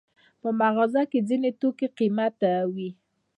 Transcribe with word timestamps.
په 0.41 0.49
مغازه 0.59 1.03
کې 1.11 1.19
ځینې 1.29 1.49
توکي 1.59 1.87
قیمته 1.97 2.51
وي. 2.73 2.89